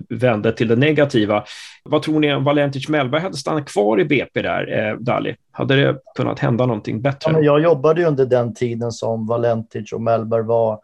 vände 0.09 0.51
till 0.51 0.67
det 0.67 0.75
negativa. 0.75 1.43
Vad 1.83 2.01
tror 2.01 2.19
ni 2.19 2.33
om 2.33 2.43
Valentic 2.43 2.89
Mellberg 2.89 3.21
hade 3.21 3.37
stannat 3.37 3.65
kvar 3.65 3.99
i 3.99 4.05
BP 4.05 4.41
där, 4.41 4.89
eh, 4.89 4.97
Dali? 4.97 5.35
Hade 5.51 5.75
det 5.75 5.97
kunnat 6.17 6.39
hända 6.39 6.65
någonting 6.65 7.01
bättre? 7.01 7.31
Ja, 7.31 7.41
jag 7.41 7.61
jobbade 7.61 8.01
ju 8.01 8.07
under 8.07 8.25
den 8.25 8.53
tiden 8.53 8.91
som 8.91 9.27
Valentic 9.27 9.93
och 9.93 10.01
Mellberg 10.01 10.43
var 10.43 10.79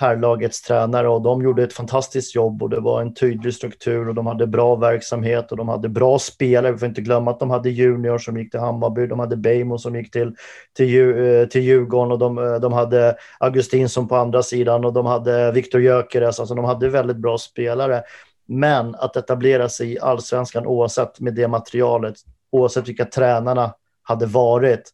herrlagets 0.00 0.62
tränare 0.62 1.08
och 1.08 1.22
de 1.22 1.42
gjorde 1.42 1.62
ett 1.62 1.72
fantastiskt 1.72 2.34
jobb 2.34 2.62
och 2.62 2.70
det 2.70 2.80
var 2.80 3.00
en 3.02 3.14
tydlig 3.14 3.54
struktur 3.54 4.08
och 4.08 4.14
de 4.14 4.26
hade 4.26 4.46
bra 4.46 4.76
verksamhet 4.76 5.50
och 5.50 5.56
de 5.56 5.68
hade 5.68 5.88
bra 5.88 6.18
spelare. 6.18 6.72
Vi 6.72 6.78
får 6.78 6.88
inte 6.88 7.00
glömma 7.00 7.30
att 7.30 7.40
de 7.40 7.50
hade 7.50 7.70
Junior 7.70 8.18
som 8.18 8.36
gick 8.36 8.50
till 8.50 8.60
Hammarby, 8.60 9.06
de 9.06 9.18
hade 9.18 9.36
Beijmo 9.36 9.78
som 9.78 9.96
gick 9.96 10.10
till, 10.10 10.34
till, 10.76 11.24
eh, 11.26 11.46
till 11.46 11.62
Djurgården 11.62 12.12
och 12.12 12.18
de, 12.18 12.38
eh, 12.38 12.54
de 12.54 12.72
hade 12.72 13.16
Augustinsson 13.40 14.08
på 14.08 14.16
andra 14.16 14.42
sidan 14.42 14.84
och 14.84 14.92
de 14.92 15.06
hade 15.06 15.52
Viktor 15.52 15.80
Gyökeres, 15.80 16.40
alltså 16.40 16.54
de 16.54 16.64
hade 16.64 16.88
väldigt 16.88 17.16
bra 17.16 17.38
spelare. 17.38 18.02
Men 18.46 18.94
att 18.94 19.16
etablera 19.16 19.68
sig 19.68 19.92
i 19.92 20.00
allsvenskan 20.00 20.66
oavsett 20.66 21.20
med 21.20 21.34
det 21.34 21.48
materialet, 21.48 22.14
oavsett 22.50 22.88
vilka 22.88 23.04
tränarna 23.04 23.74
hade 24.02 24.26
varit, 24.26 24.90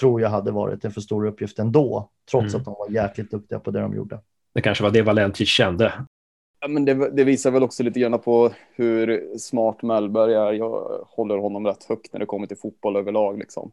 tror 0.00 0.20
jag 0.20 0.28
hade 0.28 0.50
varit 0.50 0.84
en 0.84 0.90
för 0.90 1.00
stor 1.00 1.26
uppgift 1.26 1.58
ändå, 1.58 2.08
trots 2.30 2.54
mm. 2.54 2.60
att 2.60 2.64
de 2.64 2.74
var 2.78 2.90
jäkligt 2.90 3.30
duktiga 3.30 3.58
på 3.58 3.70
det 3.70 3.80
de 3.80 3.96
gjorde. 3.96 4.20
Det 4.54 4.60
kanske 4.60 4.84
var 4.84 4.90
det 4.90 5.02
Valentic 5.02 5.48
kände. 5.48 5.92
Ja, 6.60 6.68
men 6.68 6.84
det, 6.84 7.10
det, 7.10 7.24
visar 7.24 7.50
väl 7.50 7.62
också 7.62 7.82
lite 7.82 8.00
grann 8.00 8.18
på 8.18 8.50
hur 8.74 9.38
smart 9.38 9.82
Mellberg 9.82 10.34
är. 10.34 10.52
Jag 10.52 11.04
håller 11.06 11.38
honom 11.38 11.66
rätt 11.66 11.84
högt 11.84 12.12
när 12.12 12.20
det 12.20 12.26
kommer 12.26 12.46
till 12.46 12.56
fotboll 12.56 12.96
överlag. 12.96 13.38
Liksom. 13.38 13.72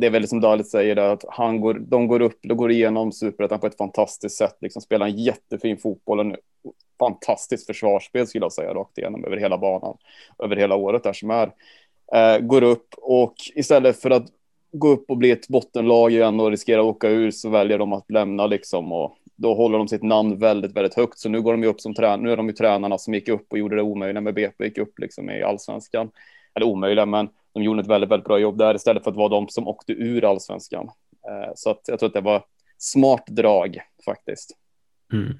Det 0.00 0.06
är 0.06 0.10
väl 0.10 0.28
som 0.28 0.40
Dalit 0.40 0.68
säger, 0.68 0.96
att 0.96 1.24
han 1.28 1.60
går, 1.60 1.74
de 1.74 2.08
går 2.08 2.22
upp, 2.22 2.38
de 2.42 2.56
går 2.56 2.70
igenom 2.70 3.12
superettan 3.12 3.60
på 3.60 3.66
ett 3.66 3.76
fantastiskt 3.76 4.36
sätt. 4.36 4.56
Liksom 4.60 4.82
spelar 4.82 5.06
en 5.06 5.16
jättefin 5.16 5.76
fotboll, 5.76 6.20
en 6.20 6.36
fantastiskt 6.98 7.66
försvarsspel 7.66 8.26
skulle 8.26 8.44
jag 8.44 8.52
säga, 8.52 8.74
rakt 8.74 8.98
igenom 8.98 9.24
över 9.24 9.36
hela 9.36 9.58
banan, 9.58 9.96
över 10.38 10.56
hela 10.56 10.74
året 10.74 11.02
där 11.02 11.12
som 11.12 11.30
är. 11.30 11.52
Eh, 12.12 12.38
går 12.38 12.62
upp 12.62 12.94
och 12.96 13.34
istället 13.54 14.00
för 14.00 14.10
att 14.10 14.26
gå 14.72 14.88
upp 14.88 15.10
och 15.10 15.16
bli 15.16 15.30
ett 15.30 15.48
bottenlag 15.48 16.12
igen 16.12 16.40
och 16.40 16.50
riskera 16.50 16.80
att 16.80 16.86
åka 16.86 17.08
ur 17.08 17.30
så 17.30 17.48
väljer 17.48 17.78
de 17.78 17.92
att 17.92 18.10
lämna 18.10 18.46
liksom 18.46 18.92
och 18.92 19.16
då 19.38 19.54
håller 19.54 19.78
de 19.78 19.88
sitt 19.88 20.02
namn 20.02 20.38
väldigt, 20.38 20.76
väldigt 20.76 20.94
högt. 20.94 21.18
Så 21.18 21.28
nu 21.28 21.42
går 21.42 21.52
de 21.52 21.62
ju 21.62 21.68
upp 21.68 21.80
som 21.80 21.94
tränare. 21.94 22.20
Nu 22.20 22.32
är 22.32 22.36
de 22.36 22.46
ju 22.46 22.52
tränarna 22.52 22.98
som 22.98 23.14
gick 23.14 23.28
upp 23.28 23.46
och 23.50 23.58
gjorde 23.58 23.76
det 23.76 23.82
omöjliga 23.82 24.20
med 24.20 24.34
BP, 24.34 24.64
gick 24.64 24.78
upp 24.78 24.98
liksom 24.98 25.30
i 25.30 25.42
allsvenskan. 25.42 26.10
Eller 26.54 26.66
omöjliga, 26.66 27.06
men 27.06 27.28
de 27.54 27.62
gjorde 27.62 27.80
ett 27.80 27.86
väldigt, 27.86 28.10
väldigt 28.10 28.26
bra 28.26 28.38
jobb 28.38 28.58
där 28.58 28.74
istället 28.74 29.04
för 29.04 29.10
att 29.10 29.16
vara 29.16 29.28
de 29.28 29.48
som 29.48 29.68
åkte 29.68 29.92
ur 29.92 30.24
allsvenskan. 30.24 30.90
Eh, 31.28 31.52
så 31.54 31.70
att 31.70 31.80
jag 31.86 31.98
tror 31.98 32.06
att 32.06 32.14
det 32.14 32.20
var 32.20 32.44
smart 32.78 33.26
drag 33.26 33.78
faktiskt. 34.04 34.56
Mm. 35.12 35.38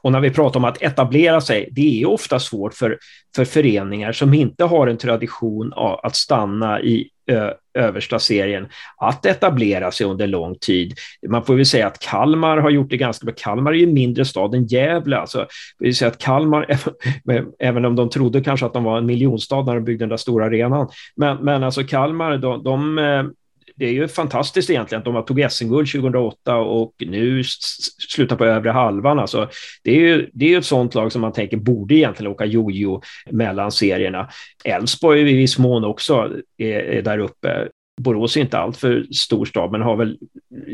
Och 0.00 0.12
när 0.12 0.20
vi 0.20 0.30
pratar 0.30 0.60
om 0.60 0.64
att 0.64 0.82
etablera 0.82 1.40
sig, 1.40 1.68
det 1.72 2.02
är 2.02 2.08
ofta 2.08 2.38
svårt 2.38 2.74
för, 2.74 2.98
för 3.36 3.44
föreningar 3.44 4.12
som 4.12 4.34
inte 4.34 4.64
har 4.64 4.86
en 4.86 4.98
tradition 4.98 5.72
av 5.72 6.00
att 6.02 6.16
stanna 6.16 6.80
i 6.80 7.10
översta 7.74 8.18
serien 8.18 8.68
att 8.96 9.26
etablera 9.26 9.90
sig 9.90 10.06
under 10.06 10.26
lång 10.26 10.54
tid. 10.54 10.94
Man 11.28 11.44
får 11.44 11.54
väl 11.54 11.66
säga 11.66 11.86
att 11.86 11.98
Kalmar 11.98 12.56
har 12.56 12.70
gjort 12.70 12.90
det 12.90 12.96
ganska 12.96 13.24
bra. 13.24 13.34
Kalmar 13.38 13.72
är 13.72 13.76
ju 13.76 13.84
en 13.84 13.94
mindre 13.94 14.24
stad 14.24 14.54
än 14.54 14.66
Gävle. 14.66 15.16
Alltså, 15.16 15.46
vill 15.78 15.96
säga 15.96 16.08
att 16.08 16.18
Kalmar, 16.18 16.66
även 17.58 17.84
om 17.84 17.96
de 17.96 18.10
trodde 18.10 18.40
kanske 18.40 18.66
att 18.66 18.72
de 18.72 18.84
var 18.84 18.98
en 18.98 19.06
miljonstad 19.06 19.62
när 19.62 19.74
de 19.74 19.84
byggde 19.84 20.02
den 20.02 20.08
där 20.08 20.16
stora 20.16 20.46
arenan, 20.46 20.88
men, 21.16 21.36
men 21.36 21.64
alltså 21.64 21.84
Kalmar, 21.84 22.36
de, 22.36 22.64
de 22.64 22.98
eh, 22.98 23.24
det 23.78 23.86
är 23.86 23.92
ju 23.92 24.08
fantastiskt 24.08 24.70
egentligen 24.70 24.98
att 24.98 25.04
de 25.04 25.24
tog 25.24 25.50
SM-guld 25.50 25.92
2008 25.92 26.56
och 26.56 26.94
nu 26.98 27.42
slutar 28.08 28.36
på 28.36 28.44
övre 28.44 28.70
halvan. 28.70 29.18
Alltså, 29.18 29.48
det 29.84 29.90
är 29.90 30.00
ju 30.00 30.30
det 30.32 30.54
är 30.54 30.58
ett 30.58 30.64
sånt 30.64 30.94
lag 30.94 31.12
som 31.12 31.20
man 31.20 31.32
tänker 31.32 31.56
borde 31.56 31.94
egentligen 31.94 32.32
åka 32.32 32.44
jojo 32.44 33.02
mellan 33.30 33.72
serierna. 33.72 34.28
Elfsborg 34.64 35.20
i 35.20 35.36
viss 35.36 35.58
mån 35.58 35.84
också 35.84 36.32
är, 36.56 36.78
är 36.78 37.02
där 37.02 37.18
uppe. 37.18 37.68
Borås 38.00 38.36
är 38.36 38.40
inte 38.40 38.58
alltför 38.58 39.06
stor 39.12 39.44
stad, 39.44 39.72
men 39.72 39.82
har 39.82 39.96
väl, 39.96 40.18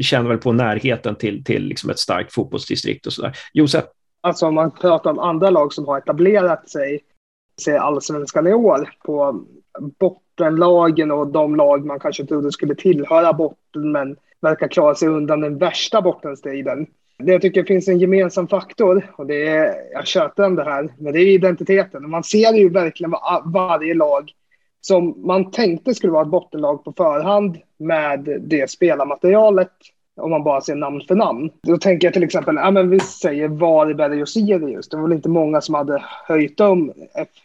känner 0.01 0.29
väl 0.29 0.39
på 0.39 0.53
närheten 0.53 1.17
till, 1.17 1.45
till 1.45 1.63
liksom 1.63 1.91
ett 1.91 1.99
starkt 1.99 2.33
fotbollsdistrikt 2.33 3.07
och 3.07 3.13
så 3.13 3.23
där. 3.23 3.37
Josef? 3.53 3.85
Alltså 4.21 4.47
om 4.47 4.55
man 4.55 4.71
pratar 4.71 5.11
om 5.11 5.19
andra 5.19 5.51
lag 5.51 5.73
som 5.73 5.87
har 5.87 5.99
etablerat 5.99 6.69
sig, 6.69 7.01
i 7.69 7.71
allsvenskan 7.71 8.47
i 8.47 8.53
år 8.53 8.91
på 9.99 10.21
bottenlagen 10.37 11.11
och 11.11 11.27
de 11.27 11.57
lag 11.57 11.87
man 11.87 12.01
kanske 12.01 12.25
trodde 12.25 12.53
skulle 12.53 12.75
tillhöra 12.75 13.33
botten 13.33 13.93
men 13.93 14.17
verkar 14.41 14.69
klara 14.69 14.95
sig 14.95 15.09
undan 15.09 15.41
den 15.41 15.59
värsta 15.59 16.03
bottenstriden. 16.03 16.87
Det 17.19 17.33
jag 17.33 17.43
tycker 17.43 17.65
finns 17.65 17.89
en 17.89 17.99
gemensam 17.99 18.49
faktor, 18.49 19.11
och 19.17 19.27
det 19.27 19.47
är, 19.49 19.75
jag 19.93 20.07
tjötar 20.07 20.45
om 20.45 20.55
det 20.55 20.65
här, 20.65 20.89
men 20.99 21.13
det 21.13 21.21
är 21.21 21.35
identiteten. 21.35 22.11
Man 22.11 22.25
ser 22.25 22.53
ju 22.53 22.69
verkligen 22.69 23.11
var, 23.11 23.43
varje 23.53 23.95
lag 23.95 24.33
som 24.81 25.15
man 25.27 25.51
tänkte 25.51 25.95
skulle 25.95 26.13
vara 26.13 26.23
ett 26.23 26.29
bottenlag 26.29 26.85
på 26.85 26.93
förhand 26.93 27.59
med 27.79 28.39
det 28.41 28.71
spelarmaterialet, 28.71 29.71
om 30.17 30.31
man 30.31 30.45
bara 30.45 30.61
ser 30.61 30.75
namn 30.75 31.01
för 31.09 31.15
namn. 31.15 31.51
Då 31.63 31.79
tänker 31.79 32.07
jag 32.07 32.15
till 32.15 32.23
exempel, 32.23 32.57
ja 32.57 32.71
men 32.71 32.91
vi 32.91 33.01
säger 33.01 33.49
Varberg 33.49 34.23
och 34.23 34.29
Sirius. 34.29 34.89
Det 34.89 34.97
var 34.97 35.03
väl 35.03 35.13
inte 35.13 35.29
många 35.29 35.61
som 35.61 35.75
hade 35.75 36.05
höjt 36.29 36.57
dem 36.57 36.93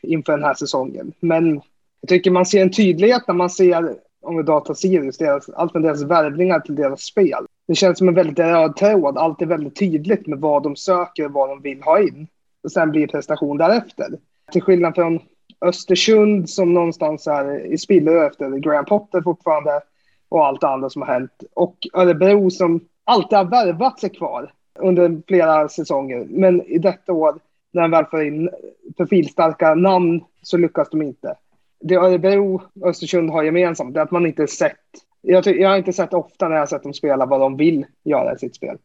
inför 0.01 0.33
den 0.33 0.43
här 0.43 0.53
säsongen. 0.53 1.11
Men 1.19 1.61
jag 2.01 2.09
tycker 2.09 2.31
man 2.31 2.45
ser 2.45 2.61
en 2.61 2.71
tydlighet 2.71 3.23
när 3.27 3.35
man 3.35 3.49
ser, 3.49 3.95
om 4.21 4.37
vi 4.37 4.43
då 4.43 4.59
tar 4.59 4.73
Sirius, 4.73 5.17
deras, 5.17 5.49
allt 5.49 5.71
från 5.71 5.81
deras 5.81 6.03
värvningar 6.03 6.59
till 6.59 6.75
deras 6.75 7.01
spel. 7.01 7.45
Det 7.67 7.75
känns 7.75 7.97
som 7.97 8.07
en 8.07 8.13
väldigt 8.13 8.39
röd 8.39 8.75
tråd. 8.75 9.17
Allt 9.17 9.41
är 9.41 9.45
väldigt 9.45 9.79
tydligt 9.79 10.27
med 10.27 10.39
vad 10.39 10.63
de 10.63 10.75
söker 10.75 11.25
och 11.25 11.31
vad 11.31 11.49
de 11.49 11.61
vill 11.61 11.83
ha 11.83 12.01
in. 12.01 12.27
Och 12.63 12.71
sen 12.71 12.91
blir 12.91 13.07
prestation 13.07 13.57
därefter. 13.57 14.07
Till 14.51 14.61
skillnad 14.61 14.95
från 14.95 15.19
Östersund 15.61 16.49
som 16.49 16.73
någonstans 16.73 17.27
är 17.27 17.65
i 17.65 17.77
spillror 17.77 18.25
efter 18.25 18.57
Graham 18.57 18.85
Potter 18.85 19.21
fortfarande 19.21 19.81
och 20.29 20.45
allt 20.45 20.63
annat 20.63 20.91
som 20.91 21.01
har 21.01 21.13
hänt. 21.13 21.43
Och 21.53 21.75
Örebro 21.93 22.49
som 22.49 22.79
alltid 23.03 23.37
har 23.37 23.45
värvat 23.45 23.99
sig 23.99 24.09
kvar 24.09 24.53
under 24.79 25.21
flera 25.27 25.69
säsonger. 25.69 26.27
Men 26.29 26.61
i 26.61 26.77
detta 26.77 27.13
år, 27.13 27.39
när 27.71 27.81
de 27.81 27.91
väl 27.91 28.05
får 28.05 28.23
in 28.23 28.49
profilstarka 28.97 29.75
namn, 29.75 30.21
så 30.41 30.57
lyckas 30.57 30.89
de 30.89 31.01
inte 31.01 31.35
det 31.79 31.95
Örebro 31.95 32.61
och 32.81 32.87
Östersund 32.87 33.29
har 33.29 33.43
gemensamt 33.43 33.97
är 33.97 34.01
att 34.01 34.11
man 34.11 34.25
inte 34.25 34.47
sett 34.47 34.75
jag, 35.21 35.47
jag 35.47 35.69
har 35.69 35.77
inte 35.77 35.93
sett 35.93 36.13
ofta 36.13 36.47
när 36.47 36.55
jag 36.55 36.61
har 36.61 36.67
sett 36.67 36.83
dem 36.83 36.93
spela 36.93 37.25
vad 37.25 37.39
de 37.39 37.57
vill 37.57 37.85
göra 38.03 38.35
i 38.35 38.37
sitt 38.37 38.55
spel. 38.55 38.77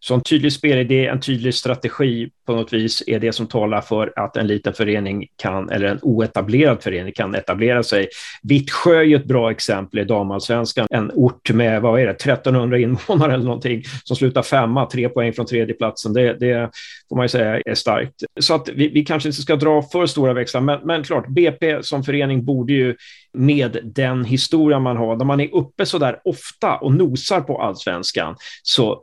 Så 0.00 0.14
en 0.14 0.20
tydlig 0.20 0.52
spelidé, 0.52 1.06
en 1.06 1.20
tydlig 1.20 1.54
strategi 1.54 2.30
på 2.46 2.54
något 2.54 2.72
vis 2.72 3.02
är 3.06 3.18
det 3.18 3.32
som 3.32 3.46
talar 3.46 3.80
för 3.80 4.12
att 4.16 4.36
en 4.36 4.46
liten 4.46 4.74
förening 4.74 5.26
kan, 5.36 5.70
eller 5.70 5.86
en 5.86 5.98
oetablerad 6.02 6.82
förening 6.82 7.12
kan 7.12 7.34
etablera 7.34 7.82
sig. 7.82 8.08
Vittsjö 8.42 8.98
är 8.98 9.02
ju 9.02 9.16
ett 9.16 9.24
bra 9.24 9.50
exempel 9.50 10.00
i 10.00 10.04
damallsvenskan. 10.04 10.86
En 10.90 11.10
ort 11.14 11.50
med, 11.50 11.82
vad 11.82 12.00
är 12.00 12.06
det, 12.06 12.12
1300 12.12 12.78
invånare 12.78 13.34
eller 13.34 13.44
någonting 13.44 13.82
som 14.04 14.16
slutar 14.16 14.42
femma, 14.42 14.86
tre 14.86 15.08
poäng 15.08 15.32
från 15.32 15.46
tredjeplatsen. 15.46 16.12
Det, 16.12 16.32
det 16.40 16.70
får 17.08 17.16
man 17.16 17.24
ju 17.24 17.28
säga 17.28 17.60
är 17.66 17.74
starkt. 17.74 18.14
Så 18.40 18.54
att 18.54 18.68
vi, 18.68 18.88
vi 18.88 19.04
kanske 19.04 19.28
inte 19.28 19.42
ska 19.42 19.56
dra 19.56 19.82
för 19.82 20.06
stora 20.06 20.32
växlar, 20.32 20.60
men, 20.60 20.80
men 20.84 21.02
klart, 21.02 21.28
BP 21.28 21.82
som 21.82 22.04
förening 22.04 22.44
borde 22.44 22.72
ju 22.72 22.96
med 23.32 23.78
den 23.84 24.24
historia 24.24 24.78
man 24.78 24.96
har, 24.96 25.16
när 25.16 25.24
man 25.24 25.40
är 25.40 25.54
uppe 25.54 25.86
så 25.86 25.98
där 25.98 26.20
ofta 26.24 26.76
och 26.76 26.94
nosar 26.94 27.40
på 27.40 27.62
allsvenskan, 27.62 28.36
så 28.62 29.02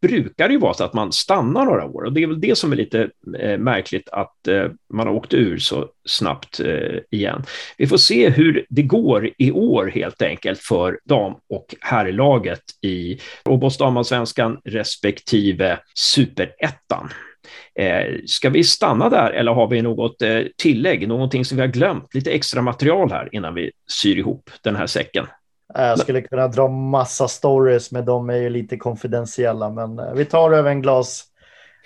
brukar 0.00 0.35
det 0.48 0.52
ju 0.52 0.58
vara 0.60 0.74
så 0.74 0.84
att 0.84 0.94
man 0.94 1.12
stannar 1.12 1.64
några 1.64 1.84
år. 1.84 2.02
Och 2.02 2.12
det 2.12 2.22
är 2.22 2.26
väl 2.26 2.40
det 2.40 2.58
som 2.58 2.72
är 2.72 2.76
lite 2.76 3.10
eh, 3.38 3.58
märkligt, 3.58 4.08
att 4.08 4.48
eh, 4.48 4.66
man 4.94 5.06
har 5.06 5.14
åkt 5.14 5.34
ur 5.34 5.58
så 5.58 5.88
snabbt 6.08 6.60
eh, 6.60 6.98
igen. 7.10 7.42
Vi 7.78 7.86
får 7.86 7.96
se 7.96 8.30
hur 8.30 8.66
det 8.68 8.82
går 8.82 9.30
i 9.38 9.50
år 9.50 9.86
helt 9.86 10.22
enkelt 10.22 10.60
för 10.60 11.00
dam 11.04 11.34
och 11.48 11.74
herrlaget 11.80 12.62
i 12.82 13.18
Robos 13.44 13.78
damallsvenskan 13.78 14.58
respektive 14.64 15.78
superettan. 15.94 17.10
Eh, 17.78 18.14
ska 18.26 18.50
vi 18.50 18.64
stanna 18.64 19.08
där 19.08 19.30
eller 19.30 19.52
har 19.52 19.68
vi 19.68 19.82
något 19.82 20.22
eh, 20.22 20.40
tillägg, 20.56 21.08
någonting 21.08 21.44
som 21.44 21.56
vi 21.56 21.60
har 21.60 21.68
glömt, 21.68 22.14
lite 22.14 22.30
extra 22.30 22.62
material 22.62 23.10
här 23.10 23.28
innan 23.32 23.54
vi 23.54 23.70
syr 23.90 24.18
ihop 24.18 24.50
den 24.62 24.76
här 24.76 24.86
säcken? 24.86 25.26
Jag 25.78 25.98
skulle 25.98 26.22
kunna 26.22 26.48
dra 26.48 26.68
massa 26.68 27.28
stories, 27.28 27.92
men 27.92 28.04
de 28.04 28.30
är 28.30 28.36
ju 28.36 28.50
lite 28.50 28.76
konfidentiella. 28.76 29.70
Men 29.70 29.98
eh, 29.98 30.12
vi 30.14 30.24
tar 30.24 30.50
över 30.50 30.70
en 30.70 30.82
glas 30.82 31.24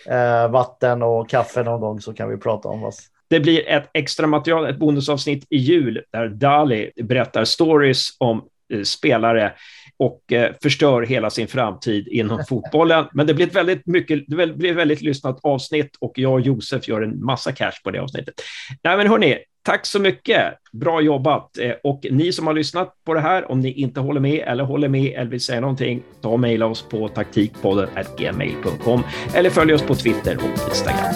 eh, 0.06 0.50
vatten 0.50 1.02
och 1.02 1.28
kaffe 1.28 1.62
någon 1.62 1.80
gång 1.80 2.00
så 2.00 2.14
kan 2.14 2.28
vi 2.28 2.36
prata 2.36 2.68
om 2.68 2.84
oss. 2.84 3.00
Det 3.28 3.40
blir 3.40 3.68
ett 3.68 3.90
extra 3.92 4.26
material, 4.26 4.66
ett 4.66 4.78
bonusavsnitt 4.78 5.46
i 5.50 5.56
jul 5.56 6.02
där 6.12 6.28
Dali 6.28 6.90
berättar 7.02 7.44
stories 7.44 8.08
om 8.18 8.36
eh, 8.38 8.44
Eh, 8.72 8.82
spelare 8.82 9.52
och 9.96 10.32
eh, 10.32 10.52
förstör 10.62 11.02
hela 11.02 11.30
sin 11.30 11.48
framtid 11.48 12.08
inom 12.08 12.44
fotbollen. 12.48 13.04
Men 13.12 13.26
det 13.26 13.34
blir 13.34 13.46
ett 13.46 13.54
väldigt, 13.54 13.86
mycket, 13.86 14.24
det 14.26 14.46
blir 14.46 14.74
väldigt 14.74 15.02
lyssnat 15.02 15.40
avsnitt 15.42 15.90
och 16.00 16.12
jag 16.14 16.32
och 16.32 16.40
Josef 16.40 16.88
gör 16.88 17.02
en 17.02 17.24
massa 17.24 17.52
cash 17.52 17.72
på 17.84 17.90
det 17.90 17.98
avsnittet. 17.98 18.34
Nej, 18.82 18.96
men 18.96 19.06
hörni, 19.06 19.38
tack 19.62 19.86
så 19.86 19.98
mycket. 19.98 20.44
Bra 20.72 21.00
jobbat. 21.00 21.58
Eh, 21.58 21.72
och 21.84 22.06
ni 22.10 22.32
som 22.32 22.46
har 22.46 22.54
lyssnat 22.54 22.94
på 23.04 23.14
det 23.14 23.20
här, 23.20 23.50
om 23.50 23.60
ni 23.60 23.72
inte 23.72 24.00
håller 24.00 24.20
med 24.20 24.44
eller 24.46 24.64
håller 24.64 24.88
med 24.88 25.12
eller 25.12 25.30
vill 25.30 25.40
säga 25.40 25.60
någonting, 25.60 26.02
ta 26.22 26.28
och 26.28 26.40
mejla 26.40 26.66
oss 26.66 26.82
på 26.82 27.08
taktikpodden 27.08 27.88
gmail.com 28.18 29.02
eller 29.34 29.50
följ 29.50 29.74
oss 29.74 29.82
på 29.82 29.94
Twitter 29.94 30.36
och 30.36 30.68
Instagram. 30.68 31.14